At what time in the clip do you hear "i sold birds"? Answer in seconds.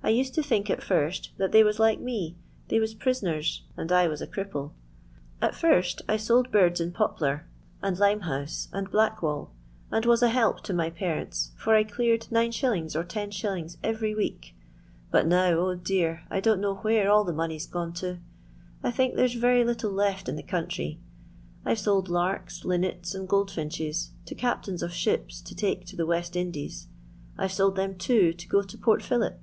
6.08-6.80